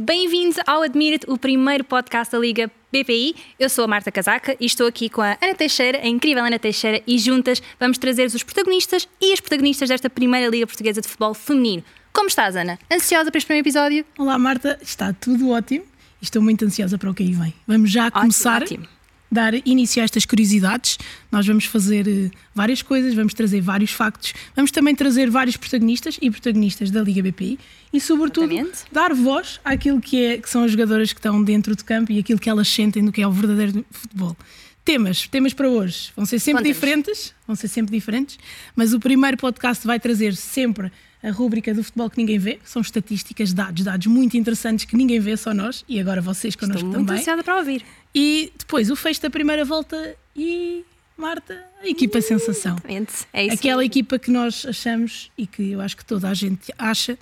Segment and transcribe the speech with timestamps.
[0.00, 3.34] Bem-vindos ao Admira-te, o primeiro podcast da Liga BPI.
[3.58, 6.56] Eu sou a Marta Casaca e estou aqui com a Ana Teixeira, a incrível Ana
[6.56, 11.08] Teixeira, e juntas vamos trazer-vos os protagonistas e as protagonistas desta primeira Liga Portuguesa de
[11.08, 11.82] Futebol Feminino.
[12.12, 12.78] Como estás, Ana?
[12.88, 14.04] Ansiosa para este primeiro episódio?
[14.16, 14.78] Olá, Marta.
[14.80, 15.84] Está tudo ótimo
[16.20, 17.54] estou muito ansiosa para o que aí vem.
[17.66, 18.62] Vamos já começar.
[18.62, 18.97] Ótimo, ótimo
[19.30, 20.98] dar início a estas curiosidades.
[21.30, 26.18] Nós vamos fazer uh, várias coisas, vamos trazer vários factos, vamos também trazer vários protagonistas
[26.20, 27.58] e protagonistas da Liga BPI
[27.92, 28.84] e, sobretudo, Exatamente.
[28.92, 32.18] dar voz àquilo que, é, que são as jogadoras que estão dentro do campo e
[32.18, 34.36] aquilo que elas sentem do que é o verdadeiro futebol.
[34.84, 38.38] Temas, temas para hoje vão ser sempre diferentes, vão ser sempre diferentes,
[38.74, 40.90] mas o primeiro podcast vai trazer sempre
[41.22, 45.18] a rúbrica do futebol que ninguém vê, são estatísticas, dados, dados muito interessantes que ninguém
[45.18, 47.06] vê, só nós e agora vocês connosco Estou também.
[47.06, 47.84] muito ansiosa para ouvir.
[48.14, 50.84] E depois o fecho da primeira volta e
[51.16, 52.72] Marta, a equipa sensação.
[52.76, 53.12] Exatamente.
[53.32, 53.90] É isso Aquela mesmo.
[53.92, 57.18] equipa que nós achamos e que eu acho que toda a gente acha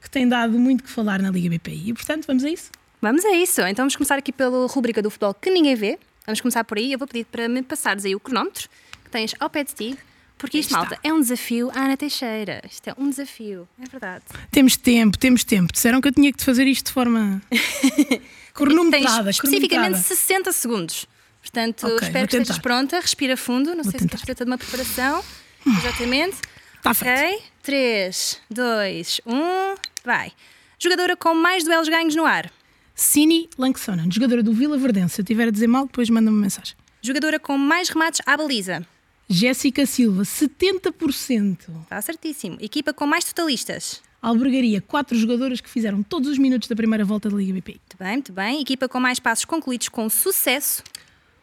[0.00, 1.90] que tem dado muito que falar na Liga BPI.
[1.90, 2.70] E portanto, vamos a isso.
[3.00, 3.60] Vamos a isso.
[3.62, 5.98] Então vamos começar aqui pela rúbrica do futebol que ninguém vê.
[6.24, 6.92] Vamos começar por aí.
[6.92, 8.68] Eu vou pedir para me passares aí o cronómetro
[9.04, 9.98] que tens ao pé de ti.
[10.38, 12.62] Porque isto, malta, é um desafio à Ana Teixeira.
[12.68, 14.24] Isto é um desafio, é verdade.
[14.50, 15.72] Temos tempo, temos tempo.
[15.72, 17.40] Disseram que eu tinha que fazer isto de forma
[18.52, 19.30] cronometrada.
[19.30, 20.02] Especificamente cronometrada.
[20.02, 21.06] 60 segundos.
[21.40, 23.00] Portanto, Ok, espero vou que estejas pronta.
[23.00, 23.74] Respira fundo.
[23.74, 24.08] Não sei se tentar.
[24.10, 25.24] queres fazer toda uma preparação.
[25.66, 26.36] Exatamente.
[26.76, 27.20] Está feito.
[27.34, 27.42] Ok?
[27.62, 29.74] 3, 2, 1.
[30.04, 30.32] Vai.
[30.78, 32.50] Jogadora com mais duelos ganhos no ar.
[32.94, 35.14] Cine Lanksonen, jogadora do Vila Verdense.
[35.14, 36.74] Se eu estiver a dizer mal, depois manda-me uma mensagem.
[37.00, 38.84] Jogadora com mais remates à baliza.
[39.28, 41.58] Jéssica Silva, 70%.
[41.82, 42.58] Está certíssimo.
[42.60, 44.02] Equipa com mais totalistas.
[44.20, 47.80] Albergaria, quatro jogadoras que fizeram todos os minutos da primeira volta da Liga BPI.
[47.80, 48.60] Muito bem, muito bem.
[48.60, 50.84] Equipa com mais passos concluídos com sucesso.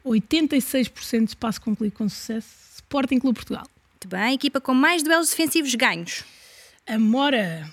[0.06, 2.48] 86% de espaço concluído com sucesso.
[2.76, 3.68] Sporting Clube Portugal.
[3.94, 4.34] Muito bem.
[4.36, 6.24] Equipa com mais duelos defensivos ganhos.
[6.88, 7.70] Amora.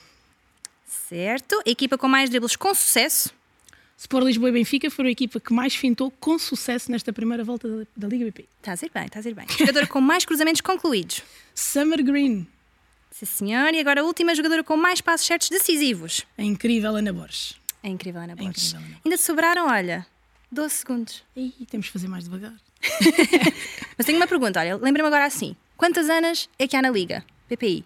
[0.87, 1.63] Certo.
[1.65, 3.33] Equipa com mais dribles com sucesso.
[3.99, 7.67] Sport Lisboa e Benfica foram a equipa que mais fintou com sucesso nesta primeira volta
[7.69, 8.49] da, da Liga BPI.
[8.59, 9.47] Estás a ir bem, estás a ir bem.
[9.59, 11.23] Jogadora com mais cruzamentos concluídos.
[11.55, 12.47] Summer Green.
[13.11, 13.73] Sim, senhor.
[13.73, 16.27] E agora a última jogadora com mais passos certos decisivos.
[16.37, 17.57] A incrível Ana Borges.
[17.83, 18.73] É incrível, Ana Borges.
[18.73, 19.05] incrível, Ana Borges.
[19.07, 20.07] Ainda te sobraram, olha,
[20.53, 21.25] 12 segundos.
[21.35, 22.53] Ih, temos que fazer mais devagar.
[23.97, 25.57] Mas tenho uma pergunta, olha, lembra-me agora assim.
[25.77, 27.25] Quantas Anas é que há na Liga?
[27.49, 27.85] PPI.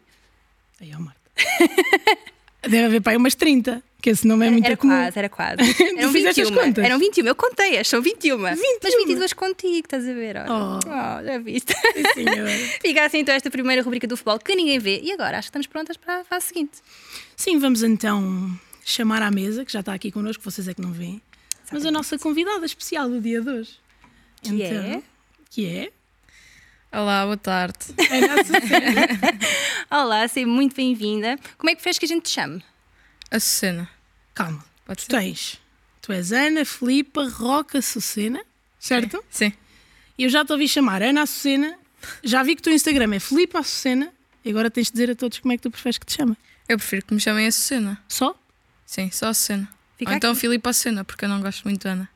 [0.81, 1.21] Aí, ó, Marta.
[2.63, 4.95] Deve haver para aí umas 30, que esse nome é muito era comum.
[4.95, 5.75] quase, era quase.
[5.75, 6.63] Tu Eram fizeste as 21.
[6.65, 6.85] contas?
[6.85, 7.27] Eram 21.
[7.27, 8.37] Eu contei-as, são 21.
[8.37, 8.43] 21?
[8.83, 10.37] Mas 22 contigo, estás a ver?
[10.37, 10.47] Olha.
[10.53, 10.79] Oh.
[10.87, 11.73] Oh, já viste?
[12.15, 12.25] Sim.
[12.83, 15.01] Fica assim então esta primeira rubrica do futebol que ninguém vê.
[15.03, 16.79] E agora, acho que estamos prontas para a fase seguinte.
[17.37, 18.51] Sim, vamos então
[18.85, 21.21] chamar à mesa, que já está aqui connosco, vocês é que não veem.
[21.73, 23.73] Mas a nossa convidada especial do dia de hoje.
[24.43, 25.03] Que é?
[25.51, 25.93] Que é?
[26.93, 27.79] Olá, boa tarde.
[28.11, 29.07] Ana Açucena.
[30.03, 31.39] Olá, seja muito bem-vinda.
[31.57, 32.65] Como é que fez que a gente te chame?
[33.31, 33.89] A Sucena.
[34.35, 34.65] Calma.
[34.85, 35.19] Pode Tu ser?
[35.21, 35.59] tens.
[36.03, 38.43] Tu és Ana Filipa Roca Açucena,
[38.79, 39.23] certo?
[39.31, 39.53] Sim.
[40.19, 41.79] E eu já te ouvi chamar Ana Açucena.
[42.25, 44.13] Já vi que o teu Instagram é Filipe Açucena.
[44.45, 46.37] E agora tens de dizer a todos como é que tu preferes que te chame.
[46.69, 48.03] Eu prefiro que me chamem a Sucena.
[48.09, 48.35] Só?
[48.85, 49.69] Sim, só a Sucena.
[49.97, 50.41] Fica Ou então aqui.
[50.41, 52.09] Filipe a Sucena, porque eu não gosto muito de Ana.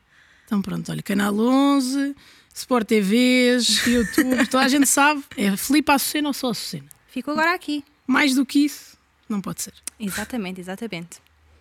[0.47, 2.15] Então pronto, olha, Canal 11,
[2.55, 5.25] Sport TVs, YouTube, toda a gente sabe.
[5.37, 6.87] É Filipe Açucena ou só Açucena?
[7.09, 7.85] Fico agora aqui.
[8.07, 8.97] Mais do que isso,
[9.29, 9.75] não pode ser.
[9.99, 11.19] Exatamente, exatamente.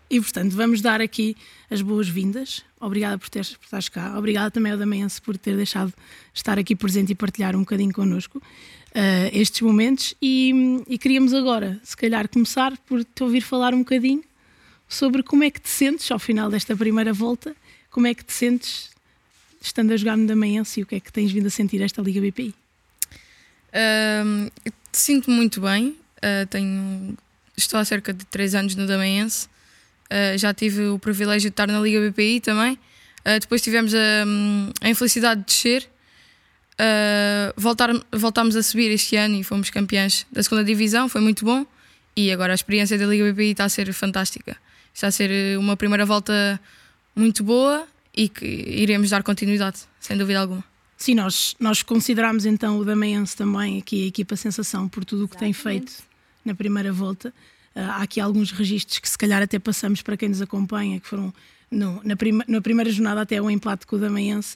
[0.10, 1.36] E portanto, vamos dar aqui
[1.72, 2.64] as boas-vindas.
[2.80, 4.16] Obrigada por, teres, por estares cá.
[4.18, 5.92] Obrigada também ao Damense por ter deixado
[6.32, 8.40] estar aqui presente e partilhar um bocadinho connosco
[8.94, 10.14] eh, estes momentos.
[10.22, 14.24] E, e queríamos agora, se calhar, começar por te ouvir falar um bocadinho
[14.88, 17.56] sobre como é que te sentes ao final desta primeira volta,
[17.90, 18.93] como é que te sentes
[19.64, 22.02] estando a jogar no Damense e o que é que tens vindo a sentir esta
[22.02, 22.54] Liga BPI.
[24.94, 25.96] Sinto-me muito bem.
[26.22, 27.18] Ah, tenho,
[27.58, 29.50] estou há cerca de 3 anos no Damaense.
[30.10, 32.78] Ah, já tive o privilégio de estar na Liga BPI também.
[33.26, 33.98] Ah, depois tivemos a,
[34.82, 35.90] a infelicidade de descer.
[36.78, 41.10] Ah, voltar, voltámos a subir este ano e fomos campeões da segunda divisão.
[41.10, 41.66] Foi muito bom.
[42.16, 44.56] E agora a experiência da Liga BPI está a ser fantástica.
[44.94, 46.62] Está a ser uma primeira volta
[47.16, 50.64] muito boa e que iremos dar continuidade, sem dúvida alguma.
[50.98, 55.28] Sim, nós, nós consideramos então o Damaense também aqui a equipa sensação por tudo o
[55.28, 55.92] que tem feito
[56.46, 57.34] na primeira volta.
[57.76, 61.08] Ah, há aqui alguns registros que se calhar até passamos para quem nos acompanha, que
[61.08, 61.34] foram
[61.72, 64.56] no- na, prima- na primeira jornada até um empate com o Damaense,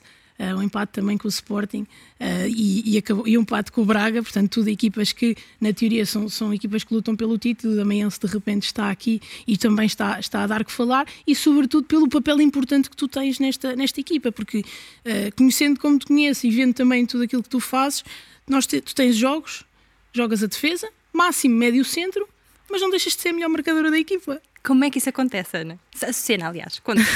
[0.56, 1.86] um empate também com o Sporting
[2.20, 5.72] ah, e, e, acabou- e um empate com o Braga, portanto tudo equipas que na
[5.72, 9.56] teoria são, são equipas que lutam pelo título, o Damaense de repente está aqui e
[9.56, 13.38] também está, está a dar que falar e sobretudo pelo papel importante que tu tens
[13.38, 14.64] nesta, nesta equipa, porque
[15.04, 18.04] ah, conhecendo como te conheço e vendo também tudo aquilo que tu fazes,
[18.48, 19.64] nós te- tu tens jogos,
[20.12, 22.26] jogas a defesa, máximo médio centro,
[22.70, 24.40] mas não deixas de ser a melhor marcadora da equipa.
[24.62, 25.78] Como é que isso acontece, Ana?
[26.02, 27.00] A cena, aliás, conta.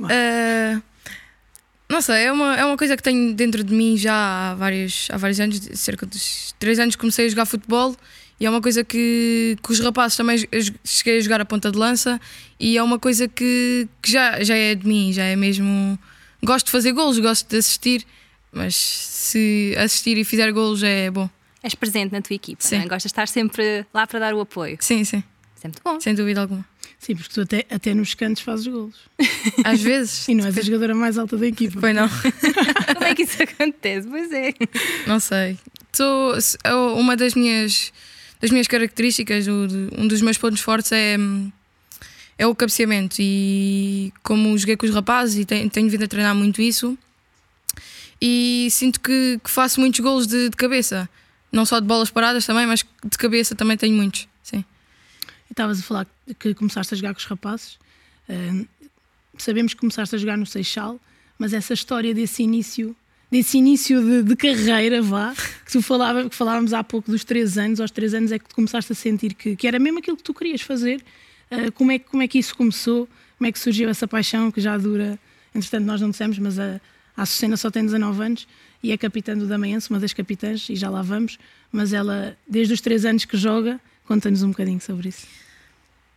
[0.00, 0.82] Uh,
[1.90, 5.08] não sei, é uma, é uma coisa que tenho dentro de mim já há vários,
[5.10, 6.20] há vários anos, cerca de
[6.56, 7.96] 3 anos comecei a jogar futebol
[8.38, 10.38] e é uma coisa que, que os rapazes também
[10.84, 12.20] cheguei a jogar a ponta de lança
[12.60, 15.98] e é uma coisa que, que já, já é de mim, já é mesmo.
[16.44, 18.06] Gosto de fazer golos, gosto de assistir,
[18.52, 21.28] mas se assistir e fizer golos é bom.
[21.60, 22.76] És presente na tua equipa, sim.
[22.76, 22.86] Não é?
[22.86, 24.78] Gostas de estar sempre lá para dar o apoio.
[24.80, 25.24] Sim, sim.
[25.62, 26.00] É muito bom.
[26.00, 26.64] Sem dúvida alguma.
[27.00, 28.94] Sim, porque tu até, até nos cantos fazes golos.
[29.64, 30.28] Às vezes.
[30.28, 31.80] E não és a jogadora mais alta da equipa.
[31.80, 32.06] Pois não.
[32.94, 34.06] Como é que isso acontece?
[34.06, 34.52] Pois é.
[35.06, 35.58] Não sei.
[35.92, 36.36] Sou,
[36.98, 37.90] uma das minhas,
[38.38, 41.16] das minhas características, um dos meus pontos fortes é,
[42.36, 43.16] é o cabeceamento.
[43.18, 46.98] E como joguei com os rapazes e tenho, tenho vindo a treinar muito isso,
[48.20, 51.08] e sinto que, que faço muitos golos de, de cabeça.
[51.50, 54.28] Não só de bolas paradas também, mas de cabeça também tenho muitos.
[55.50, 56.06] Estavas a falar
[56.38, 57.78] que começaste a jogar com os rapazes.
[58.28, 58.66] Uh,
[59.36, 61.00] sabemos que começaste a jogar no Seixal,
[61.38, 62.94] mas essa história desse início,
[63.30, 67.58] desse início de, de carreira, vá, que tu falava, que falávamos há pouco dos três
[67.58, 70.16] anos, aos três anos é que tu começaste a sentir que, que era mesmo aquilo
[70.16, 71.02] que tu querias fazer.
[71.50, 73.08] Uh, como, é, como é que isso começou?
[73.36, 75.18] Como é que surgiu essa paixão que já dura,
[75.54, 76.80] entretanto nós não dissemos, mas a,
[77.16, 78.46] a Açucena só tem 19 anos
[78.82, 81.38] e é capitã do Damaense, uma das capitãs, e já lá vamos,
[81.70, 83.80] mas ela, desde os três anos que joga,
[84.10, 85.24] conta-nos um bocadinho sobre isso.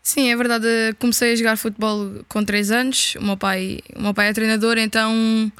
[0.01, 0.65] Sim, é verdade.
[0.97, 3.15] Comecei a jogar futebol com 3 anos.
[3.19, 5.51] O meu pai, o meu pai é treinador, então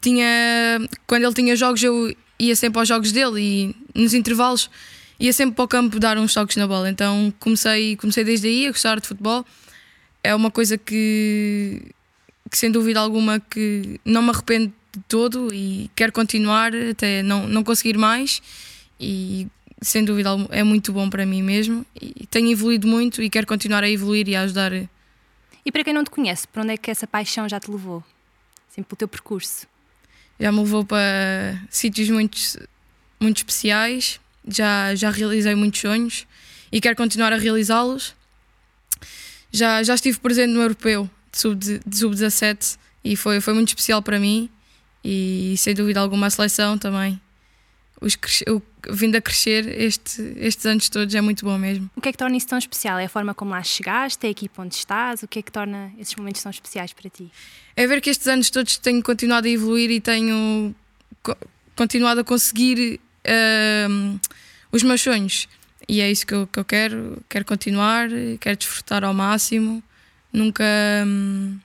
[0.00, 3.40] tinha quando ele tinha jogos eu ia sempre aos jogos dele
[3.94, 4.68] e nos intervalos
[5.20, 6.90] ia sempre para o campo dar uns toques na bola.
[6.90, 9.46] Então comecei, comecei desde aí a gostar de futebol.
[10.24, 11.80] É uma coisa que,
[12.50, 17.46] que sem dúvida alguma que não me arrependo de todo e quero continuar até não,
[17.46, 18.42] não conseguir mais
[18.98, 19.46] e
[19.82, 23.82] sem dúvida é muito bom para mim mesmo e tenho evoluído muito e quero continuar
[23.82, 24.72] a evoluir e a ajudar.
[24.72, 28.02] E para quem não te conhece, para onde é que essa paixão já te levou?
[28.68, 29.66] Sempre pelo teu percurso?
[30.38, 32.38] Já me levou para sítios muito,
[33.20, 36.26] muito especiais, já, já realizei muitos sonhos
[36.70, 38.14] e quero continuar a realizá-los.
[39.50, 44.18] Já, já estive presente no Europeu de Sub-17 sub e foi, foi muito especial para
[44.18, 44.48] mim
[45.04, 47.20] e sem dúvida alguma a seleção também
[48.02, 48.18] os,
[48.48, 48.60] o,
[48.90, 51.88] vindo a crescer este, estes anos todos é muito bom mesmo.
[51.96, 52.98] O que é que torna isso tão especial?
[52.98, 55.22] É a forma como lá chegaste, é a equipa onde estás?
[55.22, 57.30] O que é que torna esses momentos tão especiais para ti?
[57.76, 60.74] É ver que estes anos todos tenho continuado a evoluir e tenho
[61.22, 61.36] co
[61.74, 64.20] continuado a conseguir uh,
[64.70, 65.48] os meus sonhos.
[65.88, 67.22] E é isso que eu, que eu quero.
[67.28, 68.08] Quero continuar,
[68.40, 69.82] quero desfrutar ao máximo.
[70.32, 70.64] Nunca.
[71.06, 71.58] Um,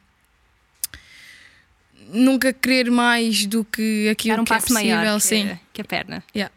[2.10, 5.48] nunca querer mais do que aquilo um que é é possível, maior sim.
[5.48, 6.24] Que, que a perna.
[6.36, 6.54] Yeah.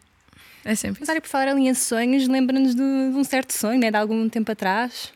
[0.65, 1.03] É sempre.
[1.07, 4.51] Olha, por falar ali em sonhos, lembra-nos de, um certo sonho, né, de algum tempo
[4.51, 5.11] atrás,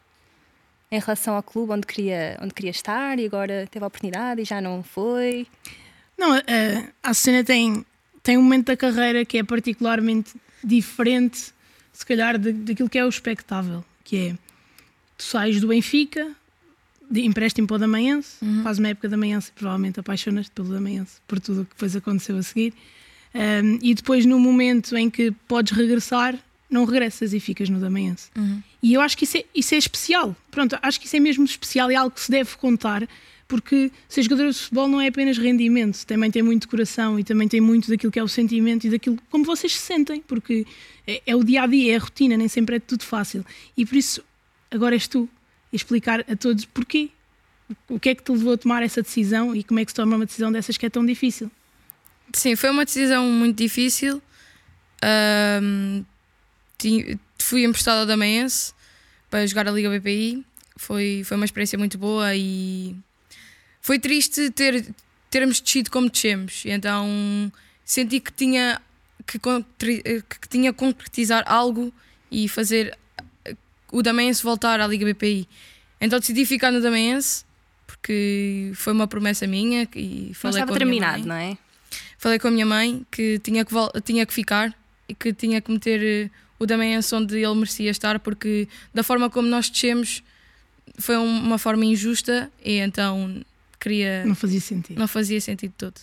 [0.91, 4.45] em relação ao clube onde queria, onde queria estar e agora teve a oportunidade e
[4.45, 5.47] já não foi.
[6.17, 6.41] Não, a,
[7.03, 7.85] a cena tem,
[8.23, 11.53] tem um momento da carreira que é particularmente diferente,
[11.93, 14.35] se calhar, daquilo que é o espectável, que é
[15.17, 16.31] tu sais do Benfica,
[17.09, 18.63] de empréstimo para o Damaense, uhum.
[18.63, 21.95] faz uma época da Damaense e provavelmente apaixonas-te pelo Damaense, por tudo o que depois
[21.95, 22.73] aconteceu a seguir.
[23.35, 26.39] Um, e depois, no momento em que podes regressar,
[26.69, 28.29] não regressas e ficas no Damaense.
[28.35, 28.61] Uhum.
[28.81, 30.35] E eu acho que isso é, isso é especial.
[30.49, 33.07] Pronto, acho que isso é mesmo especial, é algo que se deve contar,
[33.47, 37.47] porque ser jogador de futebol não é apenas rendimento, também tem muito coração e também
[37.47, 40.65] tem muito daquilo que é o sentimento e daquilo como vocês se sentem, porque
[41.05, 43.45] é, é o dia a dia, é a rotina, nem sempre é tudo fácil.
[43.77, 44.23] E por isso,
[44.71, 45.29] agora és tu
[45.71, 47.09] explicar a todos porquê.
[47.89, 49.95] O que é que te levou a tomar essa decisão e como é que se
[49.95, 51.49] toma uma decisão dessas que é tão difícil?
[52.33, 54.21] Sim, foi uma decisão muito difícil.
[55.61, 56.03] Um,
[57.39, 58.73] fui emprestado ao Damaense
[59.29, 60.45] para jogar a Liga BPI.
[60.77, 62.95] Foi, foi uma experiência muito boa e
[63.81, 64.85] foi triste ter,
[65.29, 66.63] termos descido como descemos.
[66.65, 67.51] Então
[67.83, 68.81] senti que tinha
[69.25, 71.93] que, que tinha concretizar algo
[72.31, 72.97] e fazer
[73.91, 75.47] o Damaense voltar à Liga BPI.
[76.01, 77.45] Então decidi ficar no Damaense
[77.85, 81.57] porque foi uma promessa minha e falei estava com terminado, não é?
[82.25, 84.75] Falei com a minha mãe que tinha que, tinha que ficar
[85.07, 89.29] e que tinha que meter eh, o Damaense onde ele merecia estar porque da forma
[89.29, 90.23] como nós descemos
[90.97, 93.45] foi uma forma injusta e então
[93.79, 94.25] queria...
[94.25, 94.97] Não fazia sentido.
[94.97, 96.01] Não fazia sentido todo.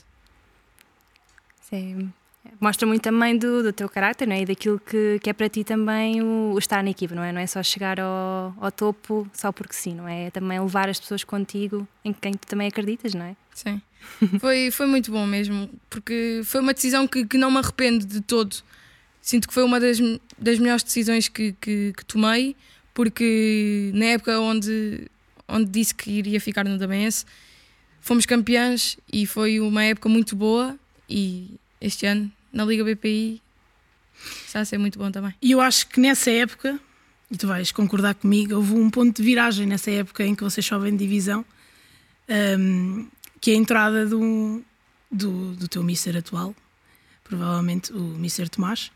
[1.60, 2.12] Sim
[2.60, 4.42] mostra muito também do, do teu carácter não é?
[4.42, 7.32] e daquilo que, que é para ti também o, o, estar na equipa, não é?
[7.32, 10.26] Não é só chegar ao, ao topo só porque sim, não é?
[10.26, 13.36] É também levar as pessoas contigo em quem tu também acreditas, não é?
[13.54, 13.80] Sim.
[14.40, 18.20] foi, foi muito bom mesmo, porque foi uma decisão que, que não me arrependo de
[18.20, 18.56] todo.
[19.20, 19.98] Sinto que foi uma das,
[20.38, 22.56] das melhores decisões que, que, que tomei,
[22.92, 25.06] porque na época onde,
[25.48, 27.24] onde disse que iria ficar no Damense,
[28.00, 30.76] fomos campeãs e foi uma época muito boa
[31.08, 33.40] e este ano na Liga BPI
[34.46, 35.34] está a ser muito bom também.
[35.40, 36.78] E eu acho que nessa época,
[37.30, 40.64] e tu vais concordar comigo, houve um ponto de viragem nessa época em que vocês
[40.64, 41.44] sobem de divisão,
[42.58, 43.06] um,
[43.42, 44.62] que é a entrada do,
[45.10, 46.54] do, do teu Mister atual,
[47.24, 48.92] provavelmente o Mister Tomás.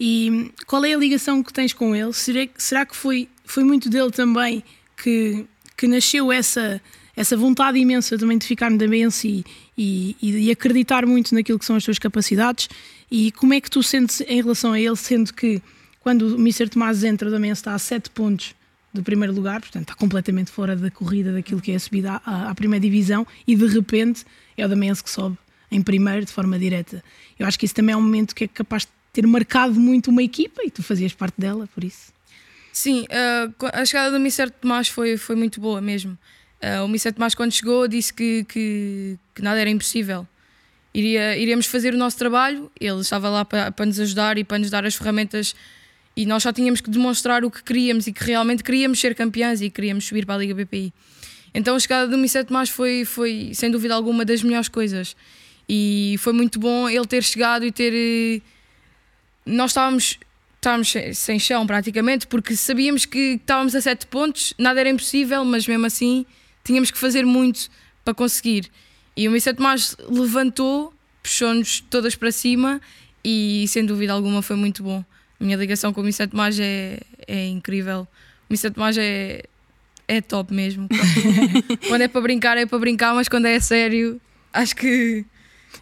[0.00, 2.12] E qual é a ligação que tens com ele?
[2.14, 4.64] Será, será que foi, foi muito dele também
[4.96, 5.44] que,
[5.76, 6.80] que nasceu essa,
[7.14, 9.44] essa vontade imensa também de ficar no Damense
[9.76, 12.70] e, e, e, acreditar muito naquilo que são as tuas capacidades?
[13.10, 15.62] E como é que tu sentes em relação a ele, sendo que
[16.00, 16.70] quando o Mr.
[16.70, 18.54] Tomás entra, Damense está a 7 pontos
[18.96, 22.50] do primeiro lugar, portanto está completamente fora da corrida daquilo que é a subida à,
[22.50, 24.24] à primeira divisão e de repente
[24.56, 25.38] é o Damense que sobe
[25.70, 27.02] em primeiro de forma direta.
[27.38, 30.10] Eu acho que isso também é um momento que é capaz de ter marcado muito
[30.10, 32.12] uma equipa e tu fazias parte dela, por isso.
[32.72, 34.50] Sim, uh, a chegada do Mr.
[34.50, 36.18] Tomás foi, foi muito boa mesmo.
[36.62, 37.12] Uh, o Mr.
[37.12, 40.26] Tomás, quando chegou, disse que, que, que, nada era impossível.
[40.92, 44.58] Iria, iríamos fazer o nosso trabalho, ele estava lá para, para nos ajudar e para
[44.58, 45.54] nos dar as ferramentas
[46.16, 49.60] e nós só tínhamos que demonstrar o que queríamos e que realmente queríamos ser campeões
[49.60, 50.92] e queríamos subir para a Liga BPI.
[51.52, 52.44] Então a chegada do Mr.
[52.44, 55.14] Tomás foi, foi, sem dúvida alguma, das melhores coisas.
[55.68, 57.92] E foi muito bom ele ter chegado e ter.
[57.94, 58.40] Eh,
[59.44, 60.18] nós estávamos,
[60.54, 65.66] estávamos sem chão praticamente, porque sabíamos que estávamos a sete pontos, nada era impossível, mas
[65.66, 66.24] mesmo assim
[66.64, 67.68] tínhamos que fazer muito
[68.04, 68.70] para conseguir.
[69.16, 69.54] E o Mr.
[69.54, 70.92] Tomás levantou,
[71.22, 72.80] puxou-nos todas para cima
[73.24, 75.04] e sem dúvida alguma foi muito bom.
[75.40, 76.26] A minha ligação com o Mr.
[76.28, 78.06] Tomás é, é incrível.
[78.48, 78.70] O Mr.
[78.70, 79.44] Tomás é,
[80.08, 80.88] é top mesmo.
[81.88, 84.20] quando é para brincar, é para brincar, mas quando é sério,
[84.52, 85.24] acho que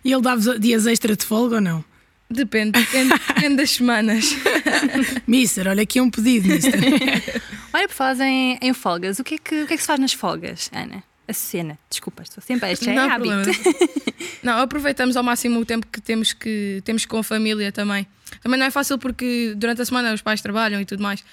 [0.04, 1.84] e ele dá-vos dias extra de folga ou não?
[2.30, 4.37] Depende, depende, depende das semanas.
[5.26, 6.75] mister, olha aqui é um pedido, mister.
[7.73, 9.87] olha, por falar em, em, folgas, o que, é que, o que é que se
[9.87, 11.02] faz nas folgas, Ana?
[11.26, 13.50] A cena, desculpa, estou sempre a é hábito.
[14.43, 18.07] não, aproveitamos ao máximo o tempo que temos, que temos com a família também.
[18.43, 21.25] Também não é fácil porque durante a semana os pais trabalham e tudo mais.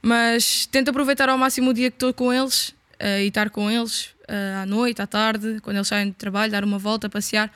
[0.00, 3.70] Mas tento aproveitar ao máximo o dia que estou com eles uh, e estar com
[3.70, 7.52] eles uh, à noite, à tarde, quando eles saem de trabalho, dar uma volta, passear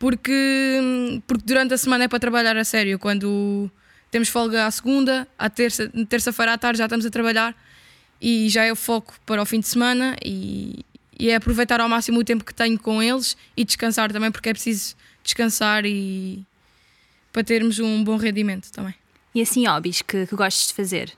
[0.00, 2.98] porque, porque durante a semana é para trabalhar a sério.
[2.98, 3.70] Quando
[4.10, 7.54] temos folga à segunda, à terça, terça-feira à tarde já estamos a trabalhar
[8.18, 10.84] e já é o foco para o fim de semana e,
[11.20, 14.48] e é aproveitar ao máximo o tempo que tenho com eles e descansar também, porque
[14.48, 16.42] é preciso descansar e
[17.30, 18.94] para termos um bom rendimento também.
[19.34, 21.12] E assim, hobbies que, que gostes de fazer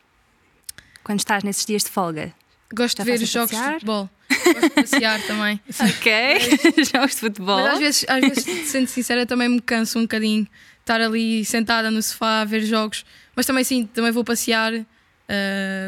[1.05, 2.35] quando estás nesses dias de folga?
[2.75, 4.11] Gosto Já de ver os jogos de futebol.
[4.29, 5.61] Gosto de passear também.
[5.81, 7.61] Ok, jogos de futebol.
[7.61, 10.49] Mas às vezes, às vezes, sendo sincera, também me canso um bocadinho
[10.81, 13.05] estar ali sentada no sofá a ver jogos.
[13.37, 14.85] Mas também sim, também vou passear uh,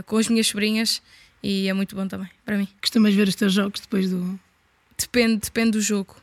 [0.07, 1.03] com as minhas sobrinhas
[1.45, 2.67] e é muito bom também para mim.
[2.81, 4.41] Costumas ver os teus jogos depois do.
[4.99, 6.17] Depende, depende do jogo.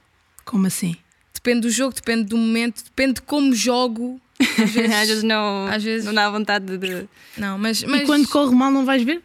[0.43, 0.95] Como assim?
[1.31, 4.19] Depende do jogo, depende do momento, depende de como jogo.
[4.39, 6.05] Às vezes, às vezes não, às vezes...
[6.05, 7.07] não dá vontade de.
[7.37, 8.01] Não, mas, mas...
[8.01, 9.21] E quando corre mal, não vais ver?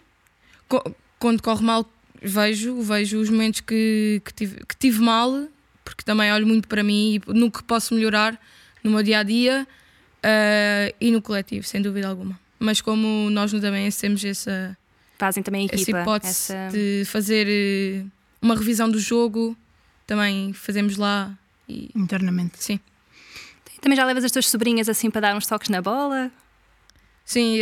[1.19, 1.89] quando corre mal,
[2.21, 5.49] vejo, vejo os momentos que, que, tive, que tive mal,
[5.85, 8.39] porque também olho muito para mim e no que posso melhorar
[8.83, 9.67] no meu dia a dia
[10.19, 12.39] uh, e no coletivo, sem dúvida alguma.
[12.59, 14.77] Mas como nós no também temos essa,
[15.19, 16.69] Fazem também equipa, essa hipótese essa...
[16.71, 18.05] de fazer eh,
[18.43, 19.57] uma revisão do jogo,
[20.07, 21.37] também fazemos lá.
[21.69, 21.91] E...
[21.95, 22.63] Internamente.
[22.63, 22.79] Sim.
[23.81, 26.31] Também já levas as tuas sobrinhas assim para dar uns toques na bola?
[27.25, 27.59] Sim,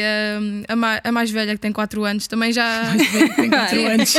[0.69, 2.83] a, mais, a mais velha que tem 4 anos também já
[3.35, 4.15] tem 4 anos.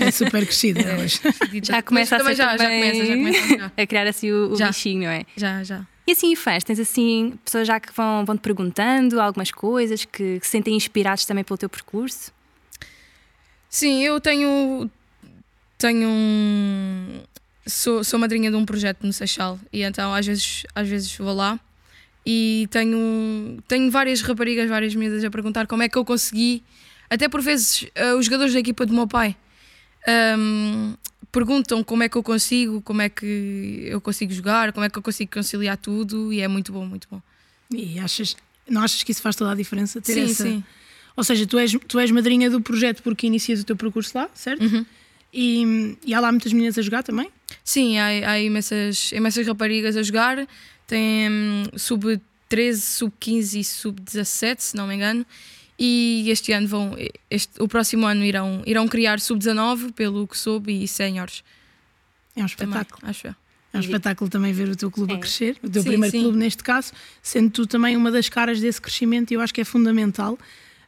[0.00, 1.20] É super crescida é, hoje.
[1.62, 5.04] Já começa a ser já, já começa, já começa a criar assim o, o bichinho,
[5.04, 5.24] não é?
[5.36, 5.86] Já, já.
[6.08, 10.40] E assim, fãs, tens assim pessoas já que vão, vão te perguntando algumas coisas, que,
[10.40, 12.32] que se sentem inspirados também pelo teu percurso?
[13.70, 14.90] Sim, eu tenho.
[15.78, 17.20] Tenho um.
[17.66, 21.32] Sou, sou madrinha de um projeto no Seixal e então às vezes, às vezes vou
[21.32, 21.60] lá
[22.26, 26.64] e tenho, tenho várias raparigas, várias miúdas a perguntar como é que eu consegui,
[27.08, 29.36] até por vezes uh, os jogadores da equipa do meu pai
[30.36, 30.94] um,
[31.30, 34.98] perguntam como é que eu consigo, como é que eu consigo jogar, como é que
[34.98, 37.20] eu consigo conciliar tudo e é muito bom, muito bom.
[37.72, 38.36] E achas,
[38.68, 40.00] não achas que isso faz toda a diferença?
[40.00, 40.44] Ter sim, essa...
[40.44, 40.64] sim.
[41.20, 44.30] Ou seja, tu és, tu és madrinha do projeto porque inicias o teu percurso lá,
[44.32, 44.64] certo?
[44.64, 44.86] Uhum.
[45.32, 47.30] E, e há lá muitas meninas a jogar também?
[47.62, 50.46] Sim, há, há imensas, imensas raparigas a jogar
[50.86, 55.26] tem hum, sub-13, sub-15 e sub-17, se não me engano.
[55.78, 56.96] E este ano vão,
[57.30, 61.44] este, o próximo ano irão, irão criar sub-19, pelo que soube, e séniores.
[62.34, 63.00] É um espetáculo.
[63.00, 63.34] Também, acho eu.
[63.72, 65.16] É um espetáculo também ver o teu clube é.
[65.16, 66.22] a crescer, o teu sim, primeiro sim.
[66.22, 69.60] clube neste caso, sendo tu também uma das caras desse crescimento, e eu acho que
[69.60, 70.36] é fundamental.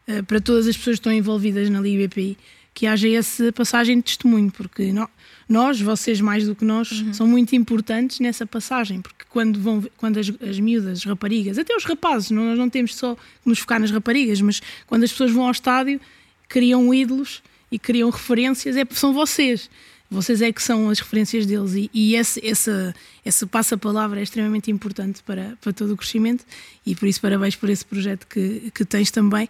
[0.08, 2.36] Uh, para todas as pessoas que estão envolvidas na Liga BPI,
[2.74, 5.08] que haja essa passagem de testemunho, porque no,
[5.48, 7.12] nós, vocês mais do que nós, uhum.
[7.12, 11.74] são muito importantes nessa passagem, porque quando, vão, quando as, as miúdas, as raparigas, até
[11.76, 15.10] os rapazes, não, nós não temos só que nos focar nas raparigas, mas quando as
[15.10, 16.00] pessoas vão ao estádio,
[16.48, 19.68] criam ídolos e criam referências, é, são vocês.
[20.10, 22.94] Vocês é que são as referências deles e, e esse, essa,
[23.24, 26.44] esse passa-palavra é extremamente importante para, para todo o crescimento
[26.84, 29.48] e por isso parabéns por esse projeto que, que tens também.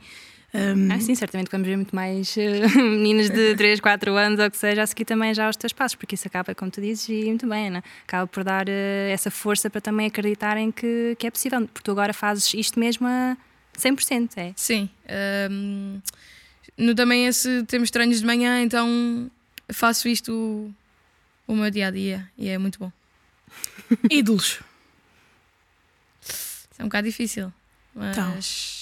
[0.55, 0.93] Um...
[0.93, 4.57] Ah, sim, certamente vamos ver muito mais uh, meninas de 3, 4 anos ou que
[4.57, 7.25] seja a seguir também já aos teus passos, porque isso acaba, como tu dizes, e
[7.25, 7.75] muito bem,
[8.07, 11.91] acaba por dar uh, essa força para também acreditarem que, que é possível, porque tu
[11.91, 13.37] agora fazes isto mesmo a
[13.79, 14.53] 100%, é?
[14.55, 14.91] Sim.
[15.51, 16.01] Um,
[16.77, 19.31] no também esse temos treinos de manhã, então
[19.73, 20.71] faço isto
[21.47, 22.93] o meu dia a dia e é muito bom.
[24.11, 24.61] Ídolos.
[26.79, 27.53] É um bocado difícil,
[27.95, 28.13] mas.
[28.13, 28.82] Então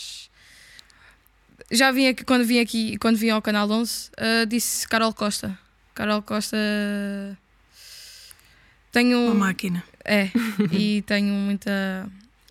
[1.71, 5.15] já vim aqui, quando vim aqui, quando vim ao Canal 11, uh, eh, disse Carol
[5.15, 5.57] Costa.
[5.95, 6.57] Carol Costa.
[8.91, 9.19] Tenho.
[9.27, 9.85] Uma máquina.
[10.05, 10.31] É,
[10.73, 12.11] e tenho muita,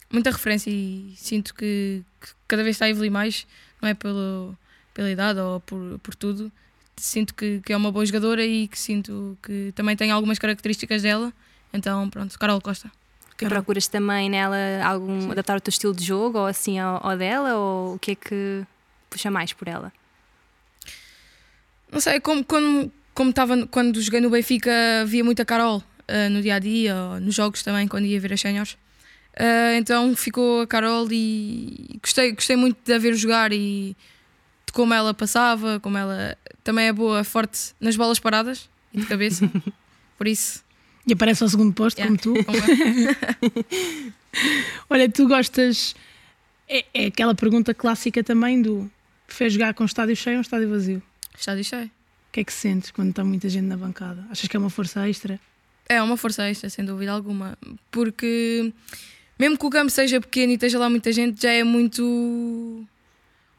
[0.09, 3.45] muita referência e sinto que, que, cada vez está a evoluir mais,
[3.81, 4.55] não é pelo,
[4.93, 6.51] pela idade ou por, por tudo.
[6.95, 11.01] Sinto que, que é uma boa jogadora e que sinto que também tem algumas características
[11.01, 11.33] dela.
[11.73, 12.91] Então, pronto, Carol Costa.
[13.35, 13.55] Carol.
[13.55, 17.55] Procuras também nela algum adaptar o teu estilo de jogo ou assim ao, ao dela?
[17.55, 18.65] Ou o que é que
[19.09, 19.91] puxa mais por ela?
[21.91, 24.71] Não sei, como, como, como tava, quando joguei no Benfica,
[25.05, 28.41] via muita Carol uh, no dia a dia, nos jogos também, quando ia ver as
[28.41, 28.73] senhores.
[29.33, 33.95] Uh, então ficou a Carol e gostei, gostei muito de a ver jogar e
[34.65, 39.05] de como ela passava, como ela também é boa, forte nas bolas paradas e de
[39.05, 39.49] cabeça.
[40.17, 40.63] Por isso.
[41.07, 42.15] E aparece ao segundo posto, yeah.
[42.21, 42.43] como tu.
[42.43, 42.57] Como
[44.89, 45.95] Olha, tu gostas.
[46.67, 48.91] É, é aquela pergunta clássica também do
[49.29, 51.03] Preferes jogar com estádio cheio ou um estádio vazio?
[51.37, 51.85] Estádio cheio.
[51.85, 54.25] O que é que sentes quando está muita gente na bancada?
[54.31, 55.39] Achas que é uma força extra?
[55.87, 57.55] É uma força extra, sem dúvida alguma.
[57.91, 58.73] Porque
[59.37, 62.83] mesmo que o campo seja pequeno e esteja lá muita gente, já é muito,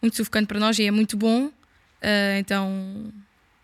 [0.02, 1.46] muito sufocante para nós e é muito bom.
[1.46, 3.12] Uh, então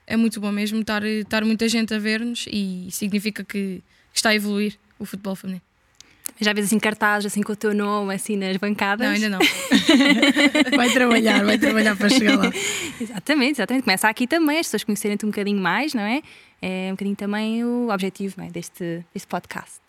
[0.06, 3.82] é muito bom mesmo estar, estar muita gente a ver-nos e significa que
[4.14, 5.65] está a evoluir o futebol feminino.
[6.40, 9.06] Já vês assim cartazes assim com o teu nome assim nas bancadas?
[9.06, 9.38] Não, ainda não.
[10.76, 12.52] vai trabalhar, vai trabalhar para chegar lá.
[13.00, 13.84] exatamente, exatamente.
[13.84, 16.22] Começa aqui também, as pessoas conhecerem-te um bocadinho mais, não é?
[16.60, 18.50] É um bocadinho também o objetivo é?
[18.50, 19.80] deste, deste podcast.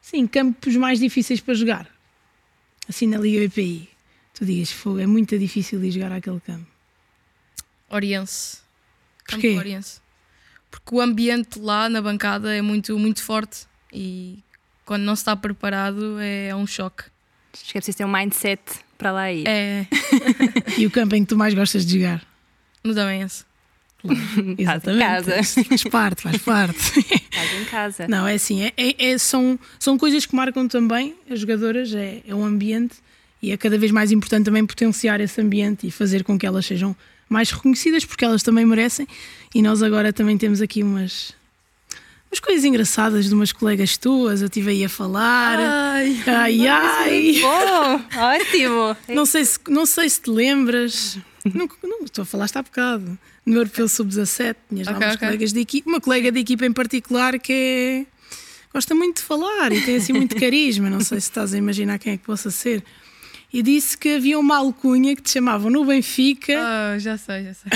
[0.00, 1.88] Sim, campos mais difíceis para jogar.
[2.88, 3.88] Assim na Liga BPI.
[4.34, 6.66] Tu digas, fogo, é muito difícil de jogar aquele campo.
[7.88, 8.58] Oriense.
[9.26, 9.56] Porquê?
[9.56, 10.00] Oriense.
[10.70, 14.43] Porque o ambiente lá na bancada é muito, muito forte e
[14.84, 17.04] quando não se está preparado é um choque.
[17.52, 18.60] Acho que é preciso ter um mindset
[18.98, 19.46] para lá ir.
[19.46, 19.86] É.
[20.76, 22.22] e o campo em que tu mais gostas de jogar?
[22.82, 23.44] No Damense.
[24.58, 25.00] Exatamente.
[25.02, 25.64] Casa.
[25.64, 27.02] Faz parte, faz parte.
[27.30, 28.08] Casa em casa.
[28.08, 32.22] Não, é assim, é, é, é, são, são coisas que marcam também as jogadoras, é,
[32.26, 32.96] é um ambiente
[33.42, 36.64] e é cada vez mais importante também potenciar esse ambiente e fazer com que elas
[36.64, 36.94] sejam
[37.28, 39.06] mais reconhecidas, porque elas também merecem.
[39.54, 41.34] E nós agora também temos aqui umas,
[42.34, 45.56] umas coisas engraçadas de umas colegas tuas, eu estive aí a falar.
[45.56, 46.66] Ai, ai.
[46.66, 47.34] ai.
[47.44, 48.96] Oh, ótimo.
[49.08, 51.16] Não sei, se, não sei se te lembras.
[51.44, 53.16] não, não, estou a falar está há bocado.
[53.46, 55.28] No Europeu Sub-17, tinhas okay, lá umas okay.
[55.28, 58.06] colegas de equipe, uma colega de equipa em particular que é,
[58.72, 60.90] gosta muito de falar e tem assim muito carisma.
[60.90, 62.82] Não sei se estás a imaginar quem é que possa ser.
[63.52, 66.54] E disse que havia uma alcunha que te chamavam no Benfica.
[66.54, 67.70] Oh, já sei, já sei.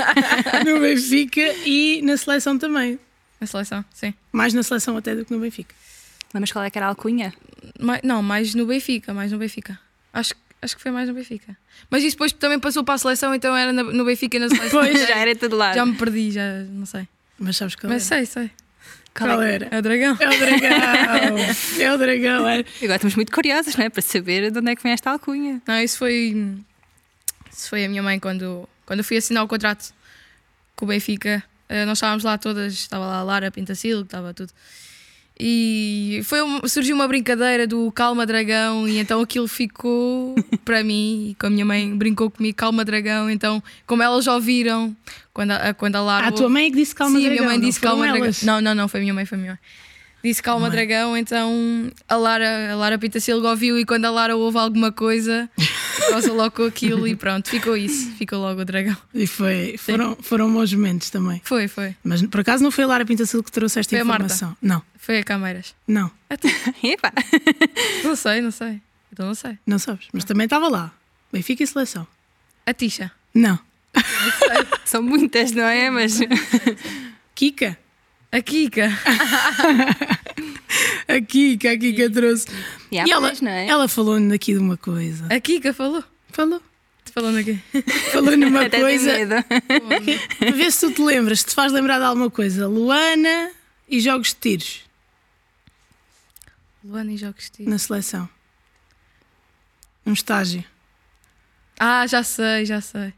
[0.64, 2.98] no Benfica e na seleção também.
[3.40, 4.12] Na seleção, sim.
[4.32, 5.74] Mais na seleção até do que no Benfica.
[6.34, 7.32] Lembras qual é que era a alcunha?
[7.78, 9.78] Mais, não, mais no Benfica, mais no Benfica.
[10.12, 11.56] Acho, acho que foi mais no Benfica.
[11.90, 14.80] Mas isso depois também passou para a seleção, então era no Benfica e na seleção.
[14.80, 15.74] pois, já era todo lado.
[15.74, 17.08] Já me perdi, já não sei.
[17.38, 18.24] Mas sabes qual Mas era?
[18.24, 18.50] sei, sei.
[19.14, 19.68] Qual, qual era?
[19.70, 20.16] É o dragão.
[20.20, 21.38] É o dragão.
[21.80, 22.48] é o dragão.
[22.48, 22.64] É.
[22.82, 23.88] Agora estamos muito curiosos, não é?
[23.88, 25.60] Para saber de onde é que vem esta alcunha.
[25.66, 26.56] Não, isso foi.
[27.52, 29.92] Isso foi a minha mãe quando, quando eu fui assinar o contrato
[30.76, 31.42] com o Benfica.
[31.70, 34.52] Uh, nós estávamos lá todas, estava lá a Lara Pintacilo, estava tudo.
[35.42, 40.34] E foi um, surgiu uma brincadeira do Calma Dragão, e então aquilo ficou
[40.66, 41.30] para mim.
[41.30, 43.30] E com a minha mãe brincou comigo, Calma Dragão.
[43.30, 44.94] Então, como elas ouviram,
[45.32, 46.26] quando a, quando a Lara.
[46.26, 47.38] Ah, a tua mãe é que disse Calma Sim, Dragão.
[47.38, 48.30] Sim, a minha mãe disse Calma Dragão.
[48.42, 49.60] Não, não, não, foi a minha mãe, foi a minha mãe.
[50.22, 50.70] Disse Calma Mãe.
[50.70, 55.48] Dragão, então a Lara, a Lara Pitacilgo ouviu e quando a Lara ouve alguma coisa,
[56.12, 58.96] goza logo com aquilo e pronto, ficou isso, ficou logo o dragão.
[59.14, 61.40] E foi, foram, foram bons momentos também.
[61.44, 61.96] Foi, foi.
[62.04, 64.56] Mas por acaso não foi a Lara Pitacilgo que trouxe esta foi informação?
[64.60, 64.82] Não.
[64.98, 65.74] Foi a Cameiras.
[65.88, 66.10] Não.
[66.84, 67.12] Epa.
[68.04, 68.80] não sei, não sei.
[69.12, 69.58] Então não sei.
[69.66, 70.92] Não sabes, mas também estava lá.
[71.32, 72.06] Benfica e seleção.
[72.66, 73.10] A Tisha.
[73.34, 73.58] Não.
[74.84, 75.90] São muitas, não é?
[75.90, 76.20] Mas
[77.34, 77.76] Kika?
[78.32, 78.86] A Kika.
[81.08, 82.46] A Kika, a Kika trouxe.
[82.92, 83.66] E E ela, é?
[83.66, 85.26] ela falou-nos aqui de uma coisa.
[85.34, 86.04] A Kika falou.
[86.28, 86.62] Falou.
[87.04, 87.58] Te falando aqui.
[88.12, 89.12] Falou numa Até coisa.
[90.54, 92.68] ver se tu te lembras, se te faz lembrar de alguma coisa.
[92.68, 93.50] Luana
[93.88, 94.82] e jogos de tiros
[96.84, 97.70] Luana e jogos de tiro.
[97.70, 98.28] na seleção.
[100.06, 100.64] Um estágio.
[101.78, 103.12] Ah, já sei, já sei.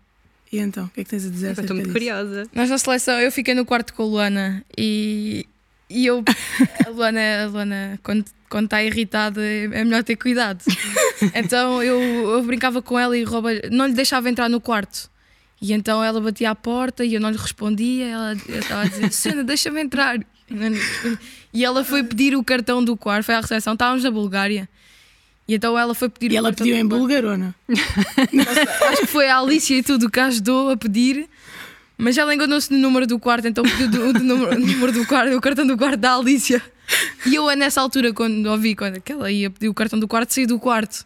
[0.53, 2.47] E então, o que é que tens a dizer Estou acerca muito curiosa.
[2.55, 5.47] Nós na seleção, eu fiquei no quarto com a Luana e,
[5.89, 6.23] e eu,
[6.87, 10.63] a Luana, a Luana quando, quando está irritada é é melhor ter cuidado.
[11.35, 12.01] Então eu,
[12.33, 15.09] eu brincava com ela e rouba, não lhe deixava entrar no quarto.
[15.61, 18.09] E então ela batia à porta e eu não lhe respondia.
[18.09, 20.19] Ela eu estava a dizer: Sena, deixa-me entrar.
[20.19, 20.25] E.
[21.55, 24.69] E ela foi pedir o cartão do quarto, foi à recepção, estávamos na Bulgária.
[25.49, 26.99] E então ela foi pedir E o ela pediu em quarto.
[27.01, 27.55] bulgarona.
[28.91, 31.29] Acho que foi a Alicia e tudo que ajudou a pedir.
[31.99, 35.37] Mas ela enganou-se no número do quarto, então pediu do, do número, número do quarto,
[35.37, 36.61] o cartão do quarto da Alicia.
[37.27, 40.33] E eu, nessa altura, quando ouvi quando, que ela ia pedir o cartão do quarto,
[40.35, 41.05] saí do quarto.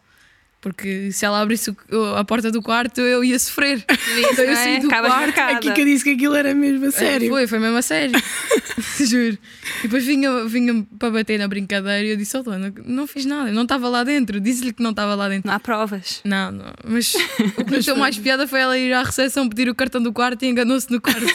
[0.60, 3.84] Porque se ela abrisse o- a porta do quarto, eu ia sofrer.
[4.32, 4.80] Então eu Não saí é?
[4.80, 5.26] do Acabas quarto.
[5.26, 5.52] marcada.
[5.58, 7.28] A Kika disse que aquilo era mesmo a sério.
[7.28, 8.14] Foi, foi mesmo a sério.
[9.00, 9.38] Juro.
[9.78, 13.24] E depois vinha, vinha para bater na brincadeira e eu disse: Oh, Luana, não fiz
[13.24, 14.40] nada, eu não estava lá dentro.
[14.40, 15.48] Disse-lhe que não estava lá dentro.
[15.48, 16.20] Não há provas.
[16.24, 16.72] Não, não.
[16.84, 17.14] Mas
[17.56, 20.12] o que me deu mais piada foi ela ir à recepção pedir o cartão do
[20.12, 21.20] quarto e enganou-se no quarto.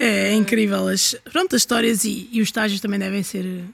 [0.00, 0.86] É, é incrível.
[0.86, 3.64] As, pronto, as histórias e, e os estágios também devem ser.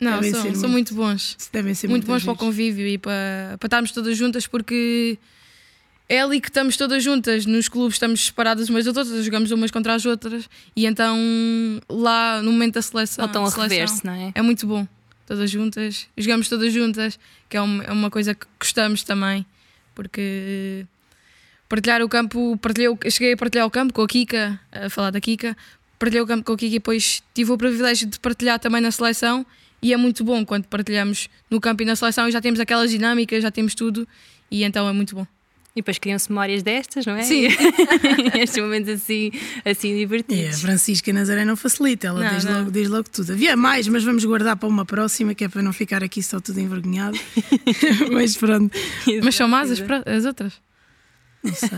[0.00, 1.36] Não, Devem são, ser são muito bons.
[1.52, 5.18] Devem ser Muito muito, bons para o convívio e para, para estarmos todas juntas, porque
[6.08, 7.46] é ali que estamos todas juntas.
[7.46, 11.18] Nos clubes estamos separadas umas das outras, jogamos umas contra as outras, e então
[11.88, 13.24] lá no momento da seleção.
[13.24, 14.32] Voltam a seleção, rever-se, não é?
[14.34, 14.86] É muito bom.
[15.26, 19.46] Todas juntas, jogamos todas juntas, que é uma, é uma coisa que gostamos também,
[19.94, 20.86] porque
[21.66, 25.20] partilhar o campo, partilhei, cheguei a partilhar o campo com a Kika, a falar da
[25.20, 25.56] Kika,
[25.98, 28.90] partilhei o campo com a Kika e depois tive o privilégio de partilhar também na
[28.90, 29.46] seleção.
[29.80, 32.90] E é muito bom quando partilhamos no campo e na seleção e já temos aquelas
[32.90, 34.08] dinâmicas, já temos tudo,
[34.50, 35.26] e então é muito bom.
[35.76, 37.22] E depois criam-se memórias destas, não é?
[37.22, 37.48] Sim.
[38.40, 39.32] Estes momentos assim,
[39.64, 40.60] assim É, a divertidos.
[40.60, 42.58] Francisca Nazaré não facilita, ela Não, diz, não.
[42.60, 43.32] Logo, diz logo tudo.
[43.32, 46.38] Havia mais, mas vamos guardar para uma próxima, que é para não ficar aqui só
[46.38, 47.18] tudo envergonhado.
[48.12, 48.72] mas pronto,
[49.24, 50.52] Mas são más as, as outras?
[51.42, 51.68] não sei.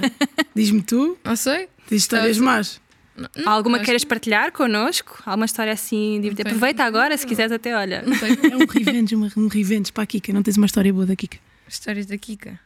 [0.54, 1.68] Diz-me tu, Não sei.
[1.90, 2.80] diz histórias más.
[3.16, 5.22] Não, Alguma queiras partilhar connosco?
[5.24, 6.50] Alguma história assim divertida?
[6.50, 8.02] Aproveita agora, se quiseres até, olha.
[8.02, 8.28] Não sei.
[8.52, 10.34] É um revenge, um revenge para a Kika.
[10.34, 11.38] Não tens uma história boa da Kika?
[11.66, 12.60] Histórias da Kika.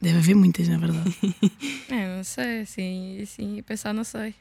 [0.00, 1.14] Deve haver muitas, na verdade.
[1.90, 4.34] É, não sei, assim, assim, pensar, não sei.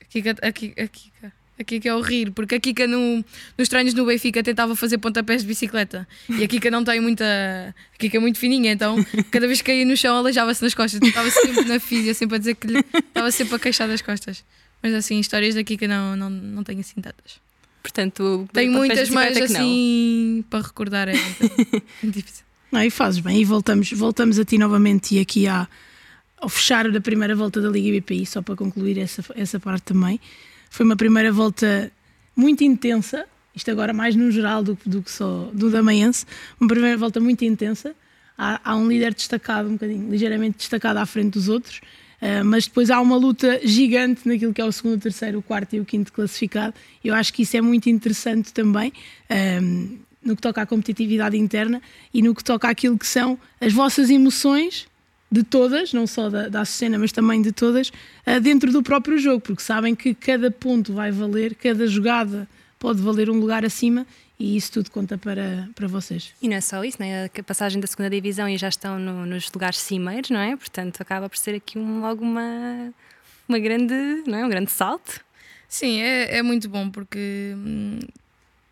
[0.00, 3.22] A Kika, a Kika, a Kika, a Kika é o rir, porque a Kika no,
[3.58, 7.24] nos treinos no Benfica tentava fazer pontapés de bicicleta e a Kika não tem muita.
[7.94, 8.96] A Kika é muito fininha, então
[9.30, 11.00] cada vez que caía no chão aleijava-se nas costas.
[11.02, 12.78] Estava sempre na física, sempre a dizer que lhe.
[12.78, 14.42] Estava sempre a queixar das costas.
[14.82, 17.38] Mas assim, histórias da Kika não, não, não tenho assim tantas.
[17.82, 19.44] Portanto, Tenho muitas, mas não.
[19.44, 22.44] assim, para recordar é muito, muito difícil.
[22.70, 23.40] Não, e fazes bem.
[23.40, 25.66] E voltamos, voltamos a ti novamente e aqui à,
[26.36, 30.20] ao fechar da primeira volta da Liga BPI, só para concluir essa, essa parte também.
[30.70, 31.90] Foi uma primeira volta
[32.34, 36.24] muito intensa, isto agora mais no geral do, do que só do Damaense,
[36.60, 37.94] uma primeira volta muito intensa.
[38.38, 41.80] Há, há um líder destacado, um bocadinho ligeiramente destacado à frente dos outros,
[42.22, 45.42] ah, mas depois há uma luta gigante naquilo que é o segundo, o terceiro, o
[45.42, 46.74] quarto e o quinto classificado.
[47.04, 48.92] Eu acho que isso é muito interessante também.
[49.28, 51.80] ah, no que toca à competitividade interna
[52.12, 54.86] e no que toca àquilo que são as vossas emoções
[55.32, 57.92] de todas, não só da, da cena, mas também de todas,
[58.26, 63.00] ah, dentro do próprio jogo, porque sabem que cada ponto vai valer, cada jogada pode
[63.00, 64.04] valer um lugar acima
[64.38, 66.32] e isso tudo conta para, para vocês.
[66.42, 67.26] E não é só isso, né?
[67.26, 70.56] a passagem da segunda divisão e já estão no- nos lugares cimeiros, não é?
[70.56, 72.92] Portanto, acaba por ser aqui um, logo uma,
[73.48, 73.94] uma grande,
[74.26, 74.44] não é?
[74.44, 75.20] um grande salto.
[75.68, 77.54] Sim, é, é muito bom porque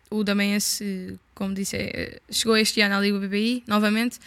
[0.09, 4.19] o Damense, como disse, é- chegou este ano à Liga BBI novamente,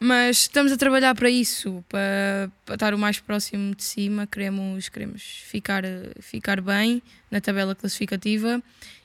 [0.00, 4.26] mas estamos a trabalhar para isso, para, para estar o mais próximo de cima.
[4.26, 5.82] Queremos, queremos ficar,
[6.20, 8.62] ficar bem na tabela classificativa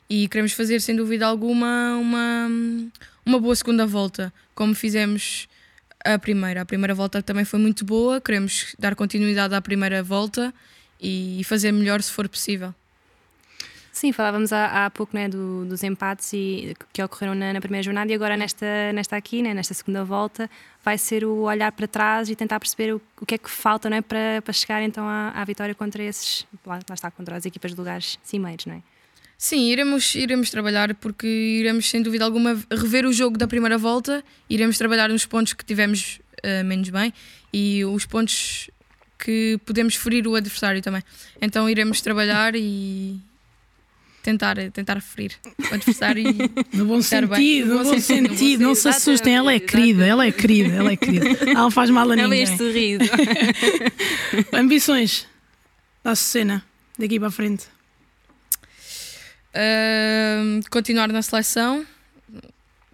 [0.09, 2.47] e queremos fazer, sem dúvida alguma, uma,
[3.25, 5.47] uma boa segunda volta, como fizemos
[6.05, 6.61] a primeira.
[6.61, 10.53] A primeira volta também foi muito boa, queremos dar continuidade à primeira volta
[11.01, 12.73] e fazer melhor se for possível.
[13.93, 17.83] Sim, falávamos há, há pouco né, do- dos empates e, que ocorreram na, na primeira
[17.83, 20.49] jornada e agora nesta, nesta aqui, né, nesta segunda volta,
[20.83, 23.91] vai ser o olhar para trás e tentar perceber o, o que é que falta
[23.91, 27.35] não é, para, para chegar então à, à vitória contra esses, lá, lá está, contra
[27.35, 28.81] as equipas de lugares cimeiros, não é?
[29.37, 34.23] Sim, iremos, iremos trabalhar porque iremos, sem dúvida alguma, rever o jogo da primeira volta,
[34.49, 37.13] iremos trabalhar nos pontos que tivemos uh, menos bem
[37.53, 38.71] e os pontos
[39.19, 41.03] que podemos ferir o adversário também.
[41.39, 43.19] Então iremos trabalhar e
[44.23, 45.33] tentar, tentar ferir
[45.69, 46.33] o adversário e
[46.75, 47.37] no bom estar bem.
[47.37, 50.95] sentido, no bom sentido, não se assustem, ela é querida, ela é querida, ela é
[50.95, 51.27] querida.
[51.43, 52.41] Ela não faz mal a Ela é ninguém.
[52.43, 53.03] este sorriso.
[54.53, 55.27] Ambições
[56.03, 56.63] da cena
[56.97, 57.65] daqui para a frente.
[59.53, 61.85] Uh, continuar na seleção,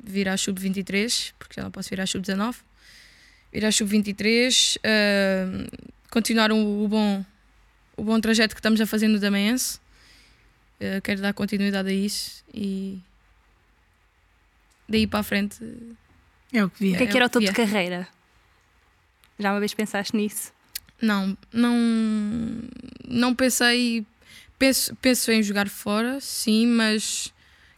[0.04, 2.56] vir à sub-23, porque já não posso vir à sub-19.
[3.54, 5.78] Ir à sub-23, uh,
[6.12, 7.26] continuar o, o bom,
[7.96, 9.80] o bom trajeto que estamos a fazer no Damaense.
[10.82, 13.00] Uh, quero dar continuidade a isso e
[14.88, 15.58] daí para a frente.
[16.54, 16.98] É o que O via.
[16.98, 18.08] que é que era o topo de carreira?
[19.38, 20.52] Já uma vez pensaste nisso?
[21.02, 21.76] Não, não,
[23.08, 24.06] não pensei.
[24.58, 27.34] Penso, penso em jogar fora, sim, mas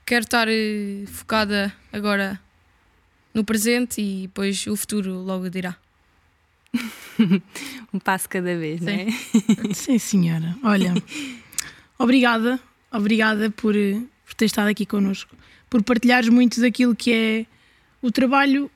[0.05, 2.39] quero estar eh, focada agora
[3.35, 5.75] no presente e depois o futuro logo dirá.
[7.93, 8.85] Um passo cada vez, Sim.
[8.85, 8.93] não
[9.69, 9.73] é?
[9.75, 10.55] Sim, senhora.
[10.63, 10.93] Olha,
[11.99, 12.59] obrigada,
[12.91, 15.36] obrigada por, eh, por ter estado aqui connosco,
[15.69, 17.45] por partilhares muito daquilo que é
[18.01, 18.69] o trabalho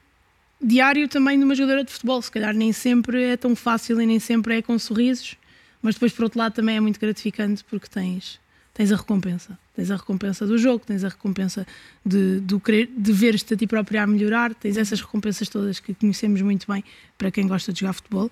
[0.62, 2.22] diário também de uma jogadora de futebol.
[2.22, 5.36] Se calhar nem sempre é tão fácil e nem sempre é com sorrisos,
[5.82, 8.40] mas depois, por outro lado, também é muito gratificante porque tens,
[8.74, 9.58] tens a recompensa.
[9.76, 11.68] Tens a recompensa do jogo, tens a recompensa
[12.06, 16.42] de, querer, de ver-te a ti própria a melhorar, tens essas recompensas todas que conhecemos
[16.42, 16.82] muito bem
[17.18, 18.32] para quem gosta de jogar futebol.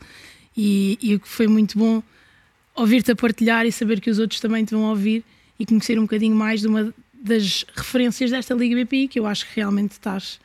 [0.56, 2.02] E, e foi muito bom
[2.74, 5.24] ouvir-te a partilhar e saber que os outros também te vão ouvir
[5.60, 9.46] e conhecer um bocadinho mais de uma das referências desta Liga BPI, que eu acho
[9.48, 10.40] que realmente estás,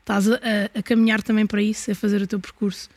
[0.00, 2.88] estás a, a- a caminhar também para isso, a fazer o teu percurso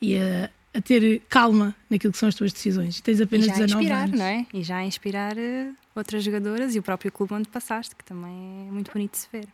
[0.00, 2.98] e a, a ter calma naquilo que são as tuas decisões.
[2.98, 4.18] E tens E apenas já a 19 inspirar, anos.
[4.18, 4.46] não é?
[4.54, 8.66] E já a inspirar eh, outras jogadoras e o próprio clube onde passaste, que também
[8.68, 9.46] é muito bonito de se ver.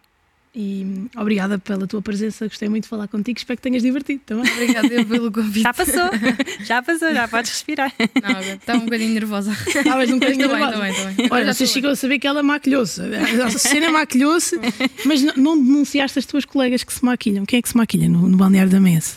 [0.54, 4.50] E obrigada pela tua presença, gostei muito de falar contigo, espero que tenhas divertido também.
[4.50, 5.62] Obrigada eu pelo convite.
[5.62, 6.10] Já passou,
[6.64, 7.92] já passou, já podes respirar.
[8.22, 9.52] Não, estava um bocadinho nervosa.
[9.66, 10.72] Estavas um bocadinho Também, nervosa.
[10.72, 11.28] também, também.
[11.30, 13.02] Olha, Já vocês estou chegam a saber que ela maquilhou-se.
[13.44, 14.56] A cena maquilhou-se,
[15.04, 17.44] mas n- não denunciaste as tuas colegas que se maquilham.
[17.44, 19.14] Quem é que se maquilha no, no balneário da mesa?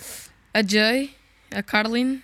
[0.53, 1.09] A Jay,
[1.51, 2.19] a Carlin,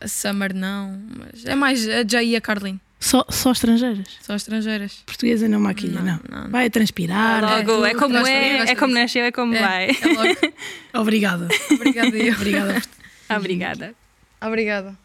[0.00, 4.06] a Summer não, mas é mais a Jay e a Carlin, Só, só estrangeiras.
[4.22, 5.02] são estrangeiras.
[5.04, 6.20] Portuguesa não maquilha, não.
[6.30, 6.50] Não, não.
[6.50, 7.42] Vai a transpirar.
[7.42, 9.90] Logo, é, como é, é como nasceu, é como É, vai.
[9.90, 10.54] é logo.
[11.02, 11.48] Obrigada.
[11.72, 12.32] Obrigada eu.
[12.34, 12.74] Obrigada.
[12.80, 12.88] por-
[13.36, 13.94] Obrigada.
[14.40, 14.96] Obrigada.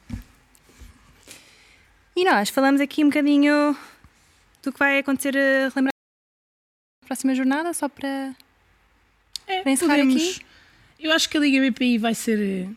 [2.16, 3.76] E nós falamos aqui um bocadinho
[4.64, 5.92] do que vai acontecer a relembrar
[7.04, 8.36] a próxima jornada, só para,
[9.48, 10.46] É, para encerrar podemos- aqui.
[11.00, 12.68] Eu acho que a Liga BPI vai ser, eh,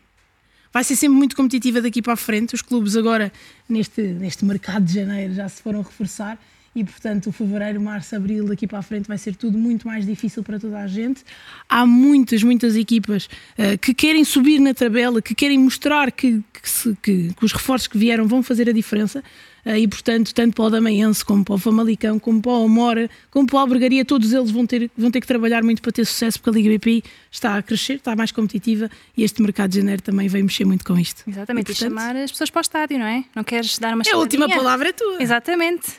[0.72, 2.54] vai ser sempre muito competitiva daqui para a frente.
[2.54, 3.32] Os clubes agora,
[3.68, 6.38] neste, neste mercado de janeiro, já se foram reforçar
[6.74, 10.42] e, portanto, fevereiro, março, abril, daqui para a frente vai ser tudo muito mais difícil
[10.44, 11.22] para toda a gente.
[11.68, 13.28] Há muitas, muitas equipas
[13.58, 17.52] eh, que querem subir na tabela, que querem mostrar que, que se- que- que os
[17.52, 19.22] reforços que vieram vão fazer a diferença.
[19.64, 23.10] Eh, e, portanto, tanto para o Damaense, como para o Famalicão, como para o Amora,
[23.30, 26.04] como para o Albergaria, todos eles vão ter, vão ter que trabalhar muito para ter
[26.06, 29.78] sucesso, porque a Liga BPI está a crescer, está mais competitiva e este mercado de
[29.78, 31.22] janeiro também veio mexer muito com isto.
[31.28, 33.24] Exatamente, E, e, portanto, chamar as pessoas para o estádio, não é?
[33.34, 35.22] Não queres dar uma É a última palavra é tua.
[35.22, 35.92] Exatamente.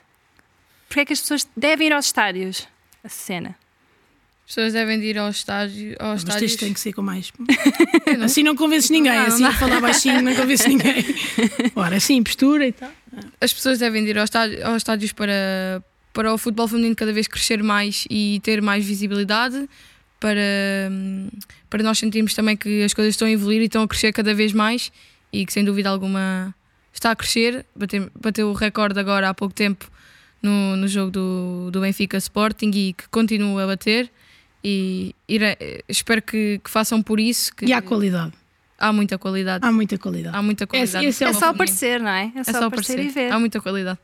[0.88, 2.68] Porque é que as pessoas devem ir aos estádios?
[3.04, 3.56] A cena.
[4.46, 5.96] As pessoas devem de ir ao estádio.
[5.98, 6.56] Aos Mas estádios.
[6.58, 7.32] tem que ser com mais.
[8.18, 9.50] não- Assim não convences ninguém, Não, assim não.
[9.50, 11.06] a falar baixinho não convences ninguém.
[11.74, 12.92] Ora, assim, postura e tal.
[13.40, 17.12] As pessoas devem de ir aos estádios, aos estádios para, para o futebol feminino cada
[17.14, 19.68] vez crescer mais e ter mais visibilidade,
[20.20, 20.40] para,
[21.70, 24.34] para nós sentirmos também que as coisas estão a evoluir e estão a crescer cada
[24.34, 24.92] vez mais
[25.34, 26.54] e que sem dúvida alguma
[26.94, 27.66] está a crescer.
[27.76, 29.90] Bateu, bateu o recorde agora há pouco tempo
[30.42, 34.12] no, no jogo do, do Benfica Sporting e que continua a bater.
[34.64, 35.58] E irei-
[35.90, 37.54] espero que, que façam por isso.
[37.56, 38.34] Que E há qualidade.
[38.82, 39.66] Há muita qualidade.
[39.66, 40.36] Há muita qualidade.
[40.36, 41.06] Há muita qualidade.
[41.06, 42.32] esse é É só aparecer, não é?
[42.36, 43.32] É só, aparecer, e ver.
[43.32, 44.00] Há muita qualidade.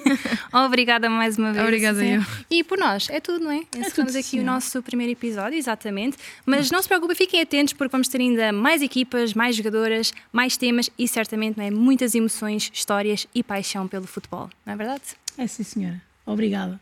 [0.52, 1.64] Obrigada mais uma vez.
[1.64, 2.16] Obrigada Sim.
[2.16, 2.22] eu.
[2.50, 3.58] E por nós, é tudo, não é?
[3.58, 4.40] Encerramos tudo, aqui sim.
[4.40, 6.16] o nosso primeiro episódio, exatamente.
[6.44, 10.56] Mas não se preocupem, fiquem atentos porque vamos ter ainda mais equipas, mais jogadoras, mais
[10.56, 11.70] temas e certamente não é?
[11.70, 14.50] muitas emoções, histórias e paixão pelo futebol.
[14.64, 15.02] Não é verdade?
[15.38, 16.00] É sim, senhora.
[16.24, 16.80] Obrigada.